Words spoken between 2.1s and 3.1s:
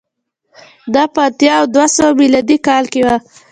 میلادي کال کې و